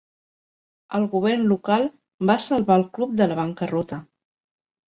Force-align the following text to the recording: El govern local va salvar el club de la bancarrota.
El 0.99 1.03
govern 1.11 1.43
local 1.51 1.85
va 2.31 2.39
salvar 2.47 2.81
el 2.83 2.89
club 2.99 3.15
de 3.21 3.29
la 3.33 3.39
bancarrota. 3.41 4.01